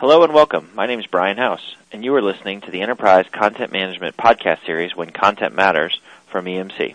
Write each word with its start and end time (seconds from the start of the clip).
Hello 0.00 0.22
and 0.22 0.32
welcome. 0.32 0.70
My 0.74 0.86
name 0.86 0.98
is 0.98 1.06
Brian 1.06 1.36
House, 1.36 1.76
and 1.92 2.02
you 2.02 2.14
are 2.14 2.22
listening 2.22 2.62
to 2.62 2.70
the 2.70 2.80
Enterprise 2.80 3.26
Content 3.30 3.70
Management 3.70 4.16
podcast 4.16 4.64
series 4.64 4.96
When 4.96 5.10
Content 5.10 5.54
Matters 5.54 6.00
from 6.28 6.46
EMC. 6.46 6.94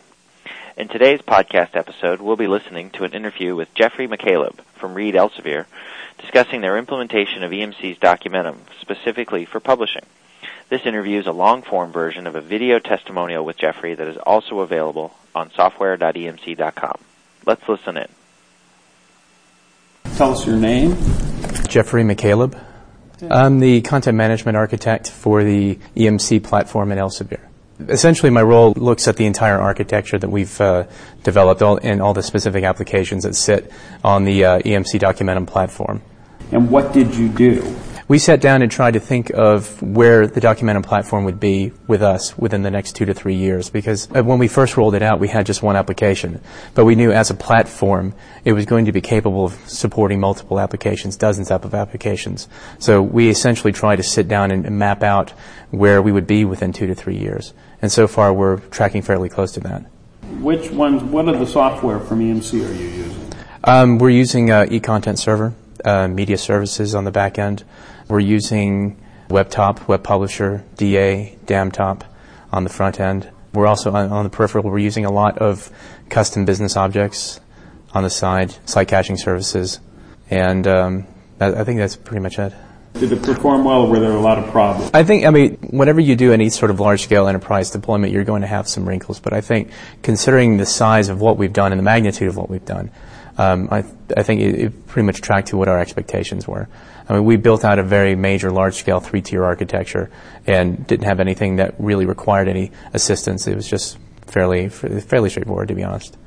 In 0.76 0.88
today's 0.88 1.22
podcast 1.22 1.76
episode, 1.76 2.20
we'll 2.20 2.36
be 2.36 2.48
listening 2.48 2.90
to 2.90 3.04
an 3.04 3.14
interview 3.14 3.56
with 3.56 3.72
Geoffrey 3.76 4.08
McCaleb 4.08 4.56
from 4.80 4.96
Reed 4.96 5.14
Elsevier 5.14 5.68
discussing 6.18 6.62
their 6.62 6.80
implementation 6.80 7.44
of 7.44 7.52
EMC's 7.52 8.00
Documentum 8.00 8.58
specifically 8.82 9.46
for 9.46 9.60
publishing. 9.60 10.08
This 10.70 10.88
interview 10.88 11.20
is 11.20 11.28
a 11.28 11.32
long 11.32 11.62
form 11.62 11.92
version 11.92 12.26
of 12.26 12.34
a 12.34 12.42
video 12.42 12.80
testimonial 12.80 13.46
with 13.46 13.60
Geoffrey 13.60 13.94
that 13.94 14.08
is 14.08 14.18
also 14.18 14.62
available 14.62 15.14
on 15.36 15.52
software.emc.com. 15.52 16.98
Let's 17.46 17.70
listen 17.70 17.98
in. 17.98 18.08
Tell 20.16 20.32
us 20.32 20.48
your 20.48 20.58
name. 20.58 20.98
Geoffrey 21.68 22.02
McCaleb. 22.02 22.60
I'm 23.30 23.60
the 23.60 23.82
content 23.82 24.18
management 24.18 24.58
architect 24.58 25.10
for 25.10 25.44
the 25.44 25.80
EMC 25.96 26.44
platform 26.44 26.92
at 26.92 26.98
Elsevier. 26.98 27.40
Essentially, 27.88 28.30
my 28.30 28.42
role 28.42 28.74
looks 28.74 29.08
at 29.08 29.18
the 29.18 29.26
entire 29.26 29.60
architecture 29.60 30.18
that 30.18 30.30
we've 30.30 30.62
uh, 30.62 30.86
developed 31.24 31.62
all, 31.62 31.78
and 31.84 32.02
all 32.02 32.14
the 32.14 32.24
specific 32.24 32.64
applications 32.64 33.24
that 33.24 33.36
sit 33.36 33.72
on 34.04 34.24
the 34.24 34.46
uh, 34.46 34.60
EMC 34.60 35.00
Documentum 35.00 35.46
platform. 35.46 36.02
And 36.52 36.70
what 36.70 36.94
did 36.94 37.16
you 37.16 37.28
do? 37.28 37.76
We 38.08 38.20
sat 38.20 38.40
down 38.40 38.62
and 38.62 38.72
tried 38.72 38.94
to 38.94 39.00
think 39.00 39.32
of 39.32 39.82
where 39.82 40.28
the 40.28 40.40
Documentum 40.40 40.84
platform 40.84 41.24
would 41.26 41.40
be 41.40 41.72
with 41.88 42.04
us 42.04 42.38
within 42.38 42.62
the 42.62 42.70
next 42.70 42.96
two 42.96 43.06
to 43.06 43.16
three 43.16 43.34
years 43.34 43.72
because 43.72 44.08
uh, 44.16 44.22
when 44.22 44.38
we 44.38 44.48
first 44.48 44.78
rolled 44.78 44.94
it 44.94 45.02
out, 45.02 45.20
we 45.20 45.28
had 45.28 45.48
just 45.48 45.64
one 45.64 45.76
application. 45.76 46.40
But 46.76 46.86
we 46.86 46.94
knew 46.94 47.12
as 47.12 47.32
a 47.32 47.34
platform, 47.34 48.14
it 48.44 48.54
was 48.54 48.68
going 48.68 48.86
to 48.86 48.92
be 48.92 49.02
capable 49.02 49.46
of 49.46 49.54
supporting 49.68 50.20
multiple 50.20 50.60
applications, 50.60 51.18
dozens 51.18 51.50
of 51.50 51.74
applications. 51.74 52.48
So 52.78 53.02
we 53.02 53.28
essentially 53.28 53.74
tried 53.74 53.96
to 53.96 54.04
sit 54.04 54.28
down 54.28 54.52
and, 54.52 54.76
map 54.78 55.02
out 55.02 55.32
where 55.72 56.00
we 56.00 56.12
would 56.12 56.28
be 56.28 56.46
within 56.46 56.74
two 56.74 56.86
to 56.86 56.94
three 56.94 57.18
years. 57.18 57.54
And 57.82 57.92
so 57.92 58.08
far, 58.08 58.32
we're 58.32 58.58
tracking 58.70 59.02
fairly 59.02 59.30
close 59.30 59.52
to 59.54 59.62
that. 59.62 59.84
Which 60.42 60.70
ones, 60.70 61.04
what 61.04 61.28
of 61.28 61.40
the 61.40 61.48
software 61.48 62.00
from 62.00 62.20
EMC 62.20 62.70
are 62.70 62.74
you 62.74 62.88
using? 62.88 63.34
Um, 63.64 63.98
we're 63.98 64.12
using 64.12 64.52
uh, 64.52 64.66
eContent 64.66 65.18
Server, 65.18 65.56
uh, 65.84 66.08
media 66.08 66.38
services 66.38 66.94
on 66.94 67.06
the 67.06 67.12
back 67.12 67.40
end. 67.40 67.64
We're 68.08 68.20
using 68.20 69.00
WebTop, 69.30 69.88
Web 69.88 70.04
Publisher, 70.04 70.64
DA, 70.78 71.38
DAMTop 71.46 72.04
on 72.52 72.64
the 72.64 72.70
front 72.70 73.00
end. 73.00 73.30
We're 73.54 73.68
also 73.68 73.92
on, 73.92 74.12
on 74.12 74.24
the 74.24 74.30
peripheral, 74.30 74.64
we're 74.64 74.78
using 74.80 75.06
a 75.06 75.12
lot 75.12 75.38
of 75.40 75.72
custom 76.10 76.46
business 76.46 76.76
objects 76.76 77.40
on 77.94 78.04
the 78.04 78.10
side, 78.10 78.54
site 78.70 78.88
caching 78.88 79.18
services, 79.18 79.80
and 80.30 80.68
um, 80.68 81.08
I, 81.40 81.48
I 81.48 81.64
think 81.64 81.80
that's 81.80 81.96
pretty 81.96 82.22
much 82.22 82.38
it. 82.38 82.54
Did 82.94 83.12
it 83.12 83.24
perform 83.24 83.66
well, 83.66 83.82
or 83.82 83.90
were 83.90 84.00
there 84.00 84.12
a 84.12 84.20
lot 84.22 84.38
of 84.38 84.50
problems? 84.52 84.92
I 84.94 85.04
think, 85.04 85.26
I 85.26 85.30
mean, 85.30 85.58
whenever 85.70 86.00
you 86.00 86.16
do 86.16 86.32
any 86.32 86.50
sort 86.50 86.72
of 86.72 86.80
large 86.80 87.04
scale 87.04 87.28
enterprise 87.28 87.70
deployment, 87.70 88.14
you're 88.14 88.24
going 88.24 88.42
to 88.42 88.48
have 88.48 88.70
some 88.70 88.88
wrinkles. 88.88 89.20
But 89.20 89.34
I 89.34 89.42
think, 89.42 89.72
considering 90.02 90.58
the 90.58 90.66
size 90.66 91.10
of 91.10 91.20
what 91.20 91.38
we've 91.38 91.52
done 91.52 91.74
and 91.74 91.80
the 91.80 91.84
magnitude 91.84 92.30
of 92.30 92.38
what 92.38 92.50
we've 92.50 92.64
done, 92.64 92.92
um, 93.38 93.68
I, 93.72 93.84
I 94.16 94.24
think 94.24 94.42
it, 94.42 94.56
it 94.56 94.88
pretty 94.88 95.06
much 95.06 95.22
tracked 95.22 95.50
to 95.50 95.58
what 95.58 95.68
our 95.68 95.80
expectations 95.80 96.48
were. 96.48 96.68
I 97.08 97.14
mean, 97.14 97.26
we 97.26 97.36
built 97.38 97.64
out 97.64 97.80
a 97.80 97.84
very 97.84 98.16
major, 98.16 98.52
large-scale 98.52 99.00
three-tier 99.00 99.44
architecture 99.44 100.10
and 100.48 100.86
didn't 100.88 101.06
have 101.06 101.20
anything 101.20 101.58
that 101.58 101.76
really 101.78 102.06
required 102.06 102.48
any 102.48 102.72
assistance. 102.94 103.48
It 103.48 103.56
was 103.56 103.68
just 103.68 103.98
fairly, 104.26 104.70
fairly 104.70 105.30
straightforward, 105.30 105.68
to 105.68 105.76
be 105.76 105.84
honest. 105.84 106.18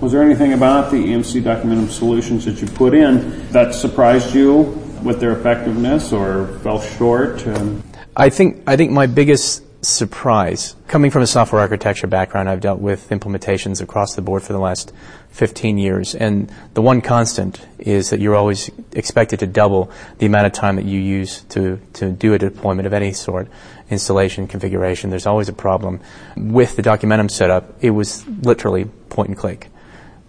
Was 0.00 0.12
there 0.12 0.22
anything 0.22 0.52
about 0.52 0.90
the 0.90 0.96
EMC 0.96 1.42
Documentum 1.42 1.88
solutions 1.88 2.44
that 2.44 2.60
you 2.60 2.68
put 2.68 2.94
in 2.94 3.50
that 3.50 3.74
surprised 3.74 4.34
you 4.34 4.60
with 5.02 5.18
their 5.18 5.32
effectiveness 5.32 6.12
or 6.12 6.58
fell 6.58 6.80
short? 6.80 7.44
Um, 7.46 7.82
I 8.16 8.30
think 8.30 8.62
I 8.66 8.76
think 8.76 8.92
my 8.92 9.06
biggest 9.06 9.62
surprise, 9.80 10.74
coming 10.88 11.10
from 11.10 11.22
a 11.22 11.26
software 11.26 11.60
architecture 11.60 12.06
background, 12.06 12.48
I've 12.48 12.60
dealt 12.60 12.80
with 12.80 13.08
implementations 13.10 13.80
across 13.80 14.14
the 14.14 14.22
board 14.22 14.42
for 14.42 14.52
the 14.52 14.58
last 14.58 14.92
15 15.30 15.78
years, 15.78 16.14
and 16.14 16.52
the 16.74 16.82
one 16.82 17.00
constant 17.00 17.64
is 17.78 18.10
that 18.10 18.20
you're 18.20 18.34
always 18.34 18.70
expected 18.92 19.38
to 19.40 19.46
double 19.46 19.90
the 20.18 20.26
amount 20.26 20.46
of 20.46 20.52
time 20.52 20.76
that 20.76 20.84
you 20.84 20.98
use 20.98 21.42
to, 21.50 21.80
to 21.94 22.10
do 22.10 22.34
a 22.34 22.38
deployment 22.38 22.86
of 22.86 22.92
any 22.92 23.12
sort, 23.12 23.48
installation, 23.90 24.48
configuration. 24.48 25.10
There's 25.10 25.26
always 25.26 25.48
a 25.48 25.52
problem. 25.52 26.00
With 26.36 26.76
the 26.76 26.82
Documentum 26.82 27.30
setup, 27.30 27.82
it 27.82 27.90
was 27.90 28.26
literally 28.26 28.86
point 29.10 29.28
and 29.28 29.38
click. 29.38 29.68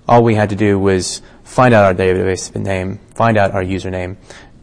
All 0.08 0.24
we 0.24 0.36
had 0.36 0.50
to 0.50 0.56
do 0.56 0.78
was 0.80 1.22
find 1.44 1.74
out 1.74 1.86
our 1.86 1.94
database 1.94 2.56
name, 2.56 3.00
find 3.16 3.38
out 3.38 3.52
our 3.52 3.64
username, 3.64 4.18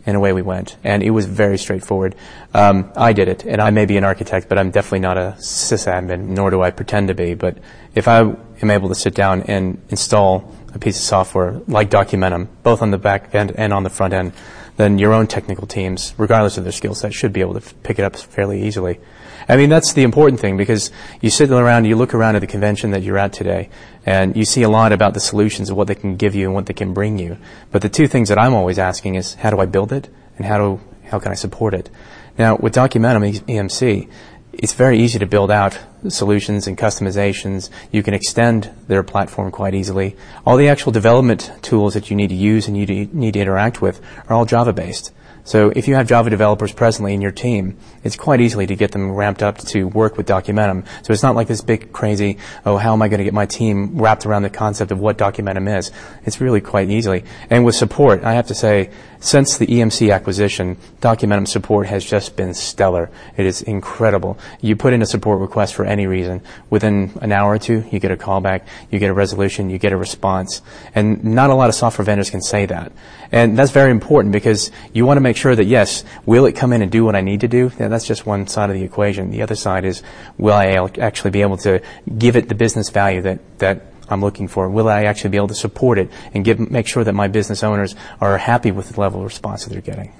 and 0.06 0.16
away 0.16 0.32
we 0.32 0.42
went. 0.42 0.76
And 0.84 1.02
it 1.02 1.10
was 1.10 1.26
very 1.26 1.58
straightforward. 1.58 2.14
Um, 2.54 2.92
I 2.96 3.12
did 3.12 3.28
it, 3.28 3.44
and 3.44 3.60
I 3.60 3.70
may 3.70 3.84
be 3.84 3.96
an 3.96 4.04
architect, 4.04 4.48
but 4.48 4.58
I'm 4.58 4.70
definitely 4.70 5.00
not 5.00 5.18
a 5.18 5.34
sysadmin, 5.38 6.28
nor 6.28 6.50
do 6.50 6.62
I 6.62 6.70
pretend 6.70 7.08
to 7.08 7.14
be. 7.14 7.34
But 7.34 7.58
if 7.94 8.08
I 8.08 8.20
am 8.20 8.70
able 8.70 8.88
to 8.88 8.94
sit 8.94 9.14
down 9.14 9.42
and 9.42 9.82
install 9.88 10.54
a 10.72 10.78
piece 10.78 10.96
of 10.98 11.04
software 11.04 11.60
like 11.66 11.90
Documentum, 11.90 12.48
both 12.62 12.82
on 12.82 12.90
the 12.92 12.98
back 12.98 13.34
end 13.34 13.52
and 13.56 13.72
on 13.72 13.82
the 13.82 13.90
front 13.90 14.14
end, 14.14 14.32
then 14.76 14.98
your 14.98 15.12
own 15.12 15.26
technical 15.26 15.66
teams, 15.66 16.14
regardless 16.18 16.58
of 16.58 16.64
their 16.64 16.72
skill 16.72 16.94
set, 16.94 17.14
should 17.14 17.32
be 17.32 17.40
able 17.40 17.54
to 17.54 17.60
f- 17.60 17.74
pick 17.82 17.98
it 17.98 18.02
up 18.02 18.16
fairly 18.16 18.62
easily. 18.62 19.00
I 19.48 19.56
mean, 19.56 19.70
that's 19.70 19.92
the 19.92 20.02
important 20.02 20.40
thing 20.40 20.56
because 20.56 20.90
you 21.20 21.30
sit 21.30 21.50
around, 21.50 21.84
you 21.84 21.96
look 21.96 22.14
around 22.14 22.36
at 22.36 22.40
the 22.40 22.46
convention 22.46 22.90
that 22.90 23.02
you're 23.02 23.18
at 23.18 23.32
today, 23.32 23.70
and 24.04 24.36
you 24.36 24.44
see 24.44 24.62
a 24.62 24.68
lot 24.68 24.92
about 24.92 25.14
the 25.14 25.20
solutions 25.20 25.70
of 25.70 25.76
what 25.76 25.86
they 25.86 25.94
can 25.94 26.16
give 26.16 26.34
you 26.34 26.46
and 26.46 26.54
what 26.54 26.66
they 26.66 26.74
can 26.74 26.92
bring 26.92 27.18
you. 27.18 27.38
But 27.70 27.82
the 27.82 27.88
two 27.88 28.08
things 28.08 28.28
that 28.28 28.38
I'm 28.38 28.54
always 28.54 28.78
asking 28.78 29.14
is, 29.14 29.34
how 29.34 29.50
do 29.50 29.60
I 29.60 29.66
build 29.66 29.92
it, 29.92 30.08
and 30.36 30.46
how 30.46 30.58
do 30.58 30.80
how 31.10 31.20
can 31.20 31.30
I 31.30 31.36
support 31.36 31.72
it? 31.72 31.88
Now, 32.36 32.56
with 32.56 32.74
Documentum 32.74 33.40
EMC, 33.44 34.10
it's 34.58 34.72
very 34.72 34.98
easy 35.00 35.18
to 35.18 35.26
build 35.26 35.50
out 35.50 35.78
solutions 36.08 36.66
and 36.66 36.78
customizations. 36.78 37.68
You 37.92 38.02
can 38.02 38.14
extend 38.14 38.70
their 38.88 39.02
platform 39.02 39.50
quite 39.50 39.74
easily. 39.74 40.16
All 40.44 40.56
the 40.56 40.68
actual 40.68 40.92
development 40.92 41.52
tools 41.62 41.94
that 41.94 42.10
you 42.10 42.16
need 42.16 42.28
to 42.28 42.34
use 42.34 42.66
and 42.66 42.76
you 42.76 42.86
need 43.12 43.34
to 43.34 43.40
interact 43.40 43.82
with 43.82 44.00
are 44.28 44.36
all 44.36 44.44
Java 44.44 44.72
based. 44.72 45.12
So 45.46 45.70
if 45.76 45.86
you 45.86 45.94
have 45.94 46.08
Java 46.08 46.28
developers 46.28 46.72
presently 46.72 47.14
in 47.14 47.20
your 47.20 47.30
team, 47.30 47.78
it's 48.02 48.16
quite 48.16 48.40
easily 48.40 48.66
to 48.66 48.74
get 48.74 48.90
them 48.90 49.12
ramped 49.12 49.44
up 49.44 49.58
to 49.58 49.84
work 49.84 50.16
with 50.16 50.26
Documentum. 50.26 50.84
So 51.02 51.12
it's 51.12 51.22
not 51.22 51.36
like 51.36 51.46
this 51.46 51.60
big 51.60 51.92
crazy, 51.92 52.38
oh, 52.64 52.76
how 52.78 52.92
am 52.92 53.00
I 53.00 53.06
going 53.06 53.18
to 53.18 53.24
get 53.24 53.32
my 53.32 53.46
team 53.46 53.96
wrapped 53.96 54.26
around 54.26 54.42
the 54.42 54.50
concept 54.50 54.90
of 54.90 54.98
what 54.98 55.18
Documentum 55.18 55.78
is? 55.78 55.92
It's 56.24 56.40
really 56.40 56.60
quite 56.60 56.90
easily. 56.90 57.24
And 57.48 57.64
with 57.64 57.76
support, 57.76 58.24
I 58.24 58.32
have 58.32 58.48
to 58.48 58.56
say, 58.56 58.90
since 59.26 59.58
the 59.58 59.66
EMC 59.66 60.14
acquisition, 60.14 60.76
Documentum 61.00 61.48
support 61.48 61.88
has 61.88 62.04
just 62.04 62.36
been 62.36 62.54
stellar. 62.54 63.10
It 63.36 63.44
is 63.44 63.60
incredible. 63.60 64.38
You 64.60 64.76
put 64.76 64.92
in 64.92 65.02
a 65.02 65.06
support 65.06 65.40
request 65.40 65.74
for 65.74 65.84
any 65.84 66.06
reason. 66.06 66.42
Within 66.70 67.10
an 67.20 67.32
hour 67.32 67.54
or 67.54 67.58
two, 67.58 67.84
you 67.90 67.98
get 67.98 68.12
a 68.12 68.16
callback, 68.16 68.66
you 68.88 69.00
get 69.00 69.10
a 69.10 69.12
resolution, 69.12 69.68
you 69.68 69.78
get 69.78 69.92
a 69.92 69.96
response. 69.96 70.62
And 70.94 71.24
not 71.24 71.50
a 71.50 71.54
lot 71.54 71.68
of 71.68 71.74
software 71.74 72.04
vendors 72.04 72.30
can 72.30 72.40
say 72.40 72.66
that. 72.66 72.92
And 73.32 73.58
that's 73.58 73.72
very 73.72 73.90
important 73.90 74.30
because 74.30 74.70
you 74.92 75.04
want 75.04 75.16
to 75.16 75.22
make 75.22 75.36
sure 75.36 75.56
that 75.56 75.64
yes, 75.64 76.04
will 76.24 76.46
it 76.46 76.52
come 76.52 76.72
in 76.72 76.80
and 76.80 76.92
do 76.92 77.04
what 77.04 77.16
I 77.16 77.20
need 77.20 77.40
to 77.40 77.48
do? 77.48 77.72
Yeah, 77.80 77.88
that's 77.88 78.06
just 78.06 78.26
one 78.26 78.46
side 78.46 78.70
of 78.70 78.76
the 78.76 78.84
equation. 78.84 79.32
The 79.32 79.42
other 79.42 79.56
side 79.56 79.84
is 79.84 80.04
will 80.38 80.54
I 80.54 80.66
actually 81.00 81.32
be 81.32 81.42
able 81.42 81.56
to 81.58 81.82
give 82.16 82.36
it 82.36 82.48
the 82.48 82.54
business 82.54 82.90
value 82.90 83.22
that, 83.22 83.40
that 83.58 83.82
I'm 84.08 84.20
looking 84.20 84.48
for? 84.48 84.68
Will 84.68 84.88
I 84.88 85.04
actually 85.04 85.30
be 85.30 85.36
able 85.36 85.48
to 85.48 85.54
support 85.54 85.98
it 85.98 86.10
and 86.34 86.44
give, 86.44 86.58
make 86.70 86.86
sure 86.86 87.04
that 87.04 87.14
my 87.14 87.28
business 87.28 87.62
owners 87.62 87.94
are 88.20 88.38
happy 88.38 88.70
with 88.70 88.90
the 88.90 89.00
level 89.00 89.20
of 89.20 89.26
response 89.26 89.64
that 89.64 89.70
they're 89.70 89.80
getting? 89.80 90.12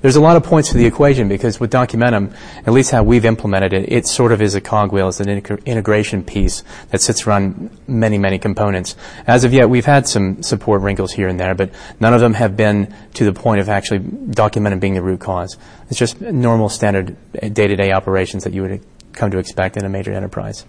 there's 0.00 0.16
a 0.16 0.20
lot 0.20 0.36
of 0.36 0.44
points 0.44 0.70
to 0.70 0.76
the 0.76 0.86
equation 0.86 1.28
because 1.28 1.58
with 1.58 1.70
Documentum, 1.70 2.34
at 2.66 2.72
least 2.72 2.90
how 2.90 3.02
we've 3.02 3.24
implemented 3.24 3.72
it, 3.72 3.90
it 3.92 4.06
sort 4.06 4.32
of 4.32 4.42
is 4.42 4.54
a 4.54 4.60
cogwheel, 4.60 5.08
it's 5.08 5.20
an 5.20 5.28
integration 5.28 6.22
piece 6.22 6.62
that 6.90 7.00
sits 7.00 7.26
around 7.26 7.70
many, 7.86 8.18
many 8.18 8.38
components. 8.38 8.96
As 9.26 9.44
of 9.44 9.52
yet, 9.52 9.70
we've 9.70 9.84
had 9.84 10.06
some 10.06 10.42
support 10.42 10.82
wrinkles 10.82 11.12
here 11.12 11.28
and 11.28 11.40
there, 11.40 11.54
but 11.54 11.70
none 12.00 12.14
of 12.14 12.20
them 12.20 12.34
have 12.34 12.56
been 12.56 12.94
to 13.14 13.24
the 13.24 13.32
point 13.32 13.60
of 13.60 13.68
actually 13.68 14.00
Documentum 14.00 14.80
being 14.80 14.94
the 14.94 15.02
root 15.02 15.20
cause. 15.20 15.56
It's 15.88 15.98
just 15.98 16.20
normal 16.20 16.68
standard 16.68 17.16
day-to-day 17.32 17.92
operations 17.92 18.44
that 18.44 18.52
you 18.52 18.62
would 18.62 18.84
come 19.12 19.30
to 19.30 19.38
expect 19.38 19.76
in 19.76 19.84
a 19.84 19.88
major 19.88 20.12
enterprise. 20.12 20.64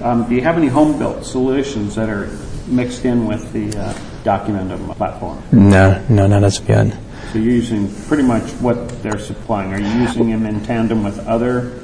Um, 0.00 0.28
do 0.28 0.34
you 0.36 0.42
have 0.42 0.56
any 0.56 0.68
home-built 0.68 1.24
solutions 1.24 1.96
that 1.96 2.08
are 2.08 2.30
mixed 2.68 3.04
in 3.04 3.26
with 3.26 3.52
the 3.52 3.76
uh, 3.76 3.92
Documentum 4.22 4.94
platform? 4.96 5.42
No, 5.50 6.04
no, 6.08 6.26
not 6.28 6.44
as 6.44 6.60
of 6.60 6.68
yet. 6.68 6.96
So 7.32 7.38
you're 7.38 7.54
using 7.54 7.92
pretty 8.06 8.22
much 8.22 8.48
what 8.60 9.02
they're 9.02 9.18
supplying. 9.18 9.72
Are 9.72 9.80
you 9.80 10.02
using 10.02 10.30
them 10.30 10.46
in 10.46 10.64
tandem 10.64 11.02
with 11.02 11.18
other? 11.26 11.82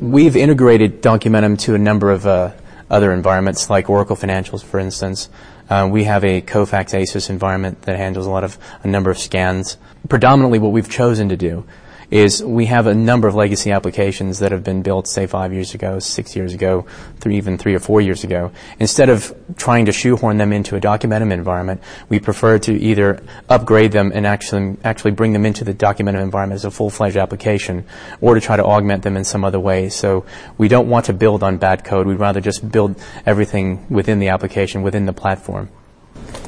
We've 0.00 0.36
integrated 0.36 1.02
Documentum 1.02 1.58
to 1.60 1.74
a 1.74 1.78
number 1.78 2.12
of 2.12 2.24
uh, 2.26 2.52
other 2.88 3.12
environments, 3.12 3.68
like 3.68 3.90
Oracle 3.90 4.14
Financials, 4.14 4.62
for 4.62 4.78
instance. 4.78 5.28
Uh, 5.68 5.88
we 5.90 6.04
have 6.04 6.22
a 6.24 6.40
Kofax 6.42 6.94
ASUS 6.94 7.28
environment 7.28 7.82
that 7.82 7.96
handles 7.96 8.26
a 8.26 8.30
lot 8.30 8.44
of 8.44 8.58
a 8.84 8.86
number 8.86 9.10
of 9.10 9.18
scans. 9.18 9.76
Predominantly, 10.08 10.60
what 10.60 10.70
we've 10.70 10.88
chosen 10.88 11.28
to 11.30 11.36
do 11.36 11.66
is 12.10 12.42
we 12.42 12.66
have 12.66 12.86
a 12.86 12.94
number 12.94 13.26
of 13.26 13.34
legacy 13.34 13.72
applications 13.72 14.38
that 14.38 14.52
have 14.52 14.62
been 14.62 14.82
built, 14.82 15.08
say, 15.08 15.26
five 15.26 15.52
years 15.52 15.74
ago, 15.74 15.98
six 15.98 16.36
years 16.36 16.54
ago, 16.54 16.86
three, 17.18 17.36
even 17.36 17.58
three 17.58 17.74
or 17.74 17.80
four 17.80 18.00
years 18.00 18.22
ago. 18.22 18.52
Instead 18.78 19.08
of 19.08 19.34
trying 19.56 19.86
to 19.86 19.92
shoehorn 19.92 20.36
them 20.38 20.52
into 20.52 20.76
a 20.76 20.80
Documentum 20.80 21.32
environment, 21.32 21.80
we 22.08 22.20
prefer 22.20 22.58
to 22.60 22.72
either 22.72 23.22
upgrade 23.48 23.92
them 23.92 24.12
and 24.14 24.26
actually, 24.26 24.76
actually 24.84 25.10
bring 25.10 25.32
them 25.32 25.44
into 25.44 25.64
the 25.64 25.74
Documentum 25.74 26.22
environment 26.22 26.56
as 26.56 26.64
a 26.64 26.70
full-fledged 26.70 27.16
application, 27.16 27.84
or 28.20 28.34
to 28.34 28.40
try 28.40 28.56
to 28.56 28.64
augment 28.64 29.02
them 29.02 29.16
in 29.16 29.24
some 29.24 29.44
other 29.44 29.58
way. 29.58 29.88
So 29.88 30.24
we 30.58 30.68
don't 30.68 30.88
want 30.88 31.06
to 31.06 31.12
build 31.12 31.42
on 31.42 31.56
bad 31.58 31.84
code. 31.84 32.06
We'd 32.06 32.20
rather 32.20 32.40
just 32.40 32.70
build 32.70 33.00
everything 33.24 33.86
within 33.90 34.18
the 34.20 34.28
application, 34.28 34.82
within 34.82 35.06
the 35.06 35.12
platform. 35.12 35.70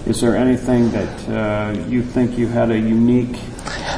Is 0.07 0.21
there 0.21 0.37
anything 0.37 0.91
that 0.93 1.29
uh, 1.29 1.79
you 1.89 2.03
think 2.03 2.39
you 2.39 2.47
had 2.47 2.71
a 2.71 2.79
unique 2.79 3.37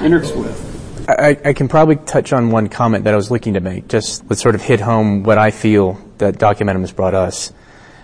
interface 0.01 0.37
with? 0.37 0.70
I, 1.11 1.29
I, 1.45 1.53
can 1.53 1.69
probably 1.69 1.97
touch 1.97 2.33
on 2.33 2.51
one 2.51 2.69
comment 2.69 3.05
that 3.05 3.15
I 3.15 3.17
was 3.17 3.31
looking 3.31 3.55
to 3.55 3.61
make, 3.61 3.89
just 3.89 4.29
to 4.29 4.35
sort 4.35 4.55
of 4.55 4.63
hit 4.63 4.81
home 4.81 5.23
what 5.23 5.39
I 5.39 5.51
feel 5.51 6.01
that 6.19 6.37
Documentum 6.37 6.81
has 6.81 6.93
brought 6.93 7.15
us, 7.15 7.53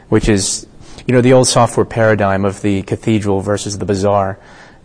which 0.09 0.29
is, 0.29 0.67
you 1.07 1.15
know, 1.15 1.21
the 1.21 1.33
old 1.33 1.49
software 1.49 1.87
paradigm 1.87 2.45
of 2.45 2.63
the 2.63 2.83
cathedral 2.83 3.41
versus 3.41 3.79
the 3.79 3.85
bazaar. 3.85 4.39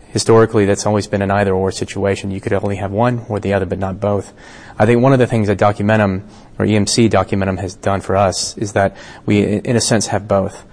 Historically, 0.08 0.66
that's 0.66 0.84
always 0.84 1.06
been 1.06 1.22
an 1.22 1.30
either-or 1.30 1.72
situation. 1.72 2.30
You 2.30 2.40
could 2.40 2.52
only 2.52 2.76
have 2.76 2.92
one 2.92 3.24
or 3.28 3.40
the 3.40 3.54
other, 3.54 3.66
but 3.66 3.78
not 3.78 3.98
both. 3.98 4.32
I 4.78 4.84
think 4.84 5.02
one 5.02 5.12
of 5.12 5.18
the 5.18 5.26
things 5.26 5.48
that 5.48 5.58
Documentum, 5.58 6.22
or 6.58 6.66
EMC 6.66 7.08
Documentum 7.10 7.58
has 7.58 7.74
done 7.74 8.00
for 8.00 8.16
us 8.16 8.56
is 8.58 8.74
that 8.74 8.96
we, 9.24 9.42
in 9.42 9.76
a 9.76 9.80
sense, 9.80 10.08
have 10.08 10.28
both. 10.28 10.66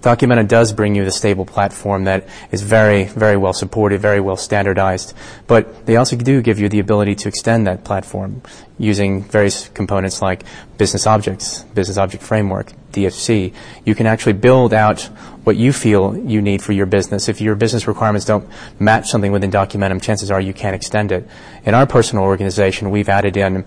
Documentum 0.00 0.46
does 0.46 0.72
bring 0.72 0.94
you 0.94 1.04
the 1.04 1.10
stable 1.10 1.44
platform 1.44 2.04
that 2.04 2.28
is 2.52 2.62
very, 2.62 3.04
very 3.04 3.36
well 3.36 3.52
supported, 3.52 4.00
very 4.00 4.20
well 4.20 4.36
standardized. 4.36 5.12
But 5.48 5.86
they 5.86 5.96
also 5.96 6.16
do 6.16 6.40
give 6.40 6.60
you 6.60 6.68
the 6.68 6.78
ability 6.78 7.16
to 7.16 7.28
extend 7.28 7.66
that 7.66 7.82
platform 7.82 8.42
using 8.78 9.24
various 9.24 9.68
components 9.70 10.22
like 10.22 10.44
business 10.78 11.04
objects, 11.04 11.62
business 11.74 11.98
object 11.98 12.22
framework, 12.22 12.72
DFC. 12.92 13.52
You 13.84 13.94
can 13.96 14.06
actually 14.06 14.34
build 14.34 14.72
out 14.72 15.02
what 15.42 15.56
you 15.56 15.72
feel 15.72 16.16
you 16.16 16.40
need 16.40 16.62
for 16.62 16.72
your 16.72 16.86
business. 16.86 17.28
If 17.28 17.40
your 17.40 17.56
business 17.56 17.88
requirements 17.88 18.24
don't 18.24 18.48
match 18.78 19.08
something 19.08 19.32
within 19.32 19.50
Documentum, 19.50 20.00
chances 20.00 20.30
are 20.30 20.40
you 20.40 20.54
can't 20.54 20.76
extend 20.76 21.10
it. 21.10 21.28
In 21.64 21.74
our 21.74 21.86
personal 21.86 22.24
organization, 22.24 22.90
we've 22.90 23.08
added 23.08 23.36
in 23.36 23.64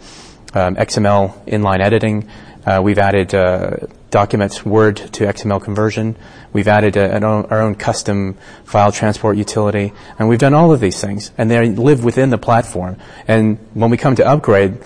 um, 0.53 0.75
XML 0.75 1.45
inline 1.45 1.79
editing. 1.79 2.29
Uh, 2.69 2.79
we've 2.79 2.99
added 2.99 3.33
uh, 3.33 3.77
documents 4.11 4.63
Word 4.63 4.97
to 4.97 5.23
XML 5.25 5.59
conversion. 5.59 6.15
We've 6.53 6.67
added 6.67 6.97
a, 6.97 7.15
own, 7.15 7.45
our 7.45 7.61
own 7.61 7.73
custom 7.73 8.37
file 8.63 8.91
transport 8.91 9.37
utility, 9.37 9.91
and 10.19 10.29
we've 10.29 10.37
done 10.37 10.53
all 10.53 10.71
of 10.71 10.79
these 10.79 11.01
things, 11.01 11.31
and 11.35 11.49
they 11.49 11.67
live 11.71 12.03
within 12.03 12.29
the 12.29 12.37
platform. 12.37 12.97
And 13.27 13.57
when 13.73 13.89
we 13.89 13.97
come 13.97 14.15
to 14.17 14.27
upgrade, 14.27 14.77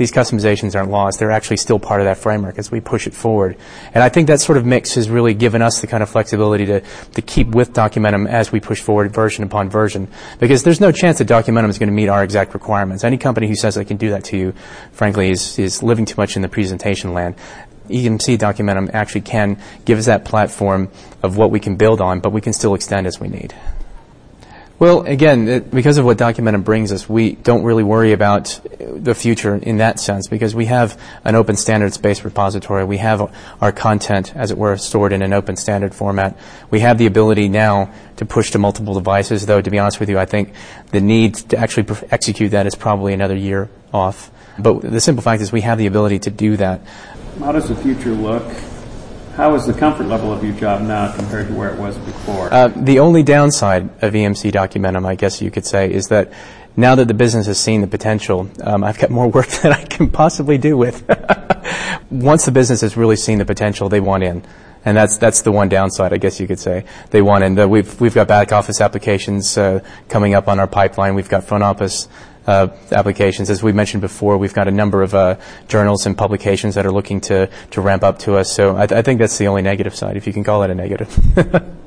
these 0.00 0.10
customizations 0.10 0.74
aren't 0.74 0.90
lost. 0.90 1.18
They're 1.18 1.30
actually 1.30 1.58
still 1.58 1.78
part 1.78 2.00
of 2.00 2.06
that 2.06 2.16
framework 2.16 2.56
as 2.58 2.70
we 2.70 2.80
push 2.80 3.06
it 3.06 3.12
forward. 3.12 3.58
And 3.92 4.02
I 4.02 4.08
think 4.08 4.28
that 4.28 4.40
sort 4.40 4.56
of 4.56 4.64
mix 4.64 4.94
has 4.94 5.10
really 5.10 5.34
given 5.34 5.60
us 5.60 5.82
the 5.82 5.86
kind 5.86 6.02
of 6.02 6.08
flexibility 6.08 6.64
to, 6.64 6.80
to 6.80 7.20
keep 7.20 7.48
with 7.48 7.74
Documentum 7.74 8.26
as 8.26 8.50
we 8.50 8.60
push 8.60 8.80
forward 8.80 9.12
version 9.12 9.44
upon 9.44 9.68
version. 9.68 10.08
Because 10.38 10.62
there's 10.62 10.80
no 10.80 10.90
chance 10.90 11.18
that 11.18 11.28
Documentum 11.28 11.68
is 11.68 11.78
going 11.78 11.90
to 11.90 11.94
meet 11.94 12.08
our 12.08 12.24
exact 12.24 12.54
requirements. 12.54 13.04
Any 13.04 13.18
company 13.18 13.46
who 13.46 13.54
says 13.54 13.74
they 13.74 13.84
can 13.84 13.98
do 13.98 14.08
that 14.08 14.24
to 14.24 14.38
you, 14.38 14.54
frankly, 14.92 15.30
is, 15.30 15.58
is 15.58 15.82
living 15.82 16.06
too 16.06 16.16
much 16.16 16.34
in 16.34 16.40
the 16.40 16.48
presentation 16.48 17.12
land. 17.12 17.34
EMC 17.90 18.38
Documentum 18.38 18.88
actually 18.94 19.20
can 19.20 19.60
give 19.84 19.98
us 19.98 20.06
that 20.06 20.24
platform 20.24 20.90
of 21.22 21.36
what 21.36 21.50
we 21.50 21.60
can 21.60 21.76
build 21.76 22.00
on, 22.00 22.20
but 22.20 22.32
we 22.32 22.40
can 22.40 22.54
still 22.54 22.72
extend 22.72 23.06
as 23.06 23.20
we 23.20 23.28
need. 23.28 23.54
Well, 24.80 25.02
again, 25.02 25.46
it, 25.46 25.70
because 25.70 25.98
of 25.98 26.06
what 26.06 26.16
Documentum 26.16 26.64
brings 26.64 26.90
us, 26.90 27.06
we 27.06 27.32
don't 27.32 27.64
really 27.64 27.82
worry 27.82 28.12
about 28.12 28.58
the 28.78 29.14
future 29.14 29.54
in 29.54 29.76
that 29.76 30.00
sense 30.00 30.26
because 30.26 30.54
we 30.54 30.64
have 30.64 30.98
an 31.22 31.34
open 31.34 31.56
standards-based 31.56 32.24
repository. 32.24 32.86
We 32.86 32.96
have 32.96 33.30
our 33.60 33.72
content, 33.72 34.34
as 34.34 34.50
it 34.50 34.56
were, 34.56 34.78
stored 34.78 35.12
in 35.12 35.20
an 35.20 35.34
open 35.34 35.56
standard 35.56 35.94
format. 35.94 36.38
We 36.70 36.80
have 36.80 36.96
the 36.96 37.04
ability 37.04 37.50
now 37.50 37.92
to 38.16 38.24
push 38.24 38.52
to 38.52 38.58
multiple 38.58 38.94
devices, 38.94 39.44
though, 39.44 39.60
to 39.60 39.70
be 39.70 39.78
honest 39.78 40.00
with 40.00 40.08
you, 40.08 40.18
I 40.18 40.24
think 40.24 40.54
the 40.92 41.02
need 41.02 41.34
to 41.50 41.58
actually 41.58 41.86
execute 42.10 42.52
that 42.52 42.66
is 42.66 42.74
probably 42.74 43.12
another 43.12 43.36
year 43.36 43.68
off. 43.92 44.30
But 44.58 44.80
the 44.80 45.00
simple 45.02 45.22
fact 45.22 45.42
is 45.42 45.52
we 45.52 45.60
have 45.60 45.76
the 45.76 45.88
ability 45.88 46.20
to 46.20 46.30
do 46.30 46.56
that. 46.56 46.80
How 47.38 47.52
does 47.52 47.68
the 47.68 47.76
future 47.76 48.12
look? 48.12 48.50
How 49.34 49.54
is 49.54 49.64
the 49.66 49.72
comfort 49.72 50.06
level 50.06 50.32
of 50.32 50.42
your 50.42 50.54
job 50.54 50.82
now 50.82 51.14
compared 51.14 51.48
to 51.48 51.54
where 51.54 51.70
it 51.70 51.78
was 51.78 51.96
before? 51.98 52.52
Uh, 52.52 52.68
the 52.68 52.98
only 52.98 53.22
downside 53.22 53.84
of 54.02 54.12
EMC 54.12 54.52
Documentum, 54.52 55.06
I 55.06 55.14
guess 55.14 55.40
you 55.40 55.50
could 55.50 55.64
say, 55.64 55.90
is 55.92 56.08
that 56.08 56.32
now 56.76 56.94
that 56.96 57.08
the 57.08 57.14
business 57.14 57.46
has 57.46 57.58
seen 57.58 57.80
the 57.80 57.86
potential, 57.86 58.50
um, 58.62 58.82
I've 58.82 58.98
got 58.98 59.10
more 59.10 59.28
work 59.30 59.48
than 59.48 59.72
I 59.72 59.84
can 59.84 60.10
possibly 60.10 60.58
do 60.58 60.76
with. 60.76 61.04
Once 62.10 62.44
the 62.44 62.52
business 62.52 62.80
has 62.80 62.96
really 62.96 63.16
seen 63.16 63.38
the 63.38 63.44
potential, 63.44 63.88
they 63.88 64.00
want 64.00 64.24
in. 64.24 64.44
And 64.84 64.96
that's 64.96 65.18
that's 65.18 65.42
the 65.42 65.52
one 65.52 65.68
downside, 65.68 66.14
I 66.14 66.16
guess 66.16 66.40
you 66.40 66.46
could 66.46 66.58
say. 66.58 66.86
They 67.10 67.20
want 67.20 67.44
in. 67.44 67.68
we've 67.68 68.00
we've 68.00 68.14
got 68.14 68.28
back 68.28 68.50
office 68.50 68.80
applications 68.80 69.58
uh, 69.58 69.80
coming 70.08 70.34
up 70.34 70.48
on 70.48 70.58
our 70.58 70.66
pipeline. 70.66 71.14
We've 71.14 71.28
got 71.28 71.44
front 71.44 71.62
office 71.62 72.08
applications. 72.92 73.50
As 73.50 73.62
we 73.62 73.72
mentioned 73.72 74.00
before, 74.00 74.38
we've 74.38 74.54
got 74.54 74.68
a 74.68 74.70
number 74.70 75.02
of 75.02 75.14
uh, 75.14 75.36
journals 75.68 76.06
and 76.06 76.16
publications 76.16 76.74
that 76.74 76.86
are 76.86 76.92
looking 76.92 77.20
to, 77.22 77.48
to 77.70 77.80
ramp 77.80 78.02
up 78.02 78.18
to 78.20 78.36
us. 78.36 78.52
So 78.52 78.76
I 78.76 79.02
think 79.02 79.20
that's 79.20 79.38
the 79.38 79.46
only 79.46 79.62
negative 79.62 79.94
side, 79.94 80.16
if 80.16 80.26
you 80.26 80.32
can 80.32 80.44
call 80.44 80.62
it 80.62 80.70
a 80.70 80.74
negative. 80.74 81.16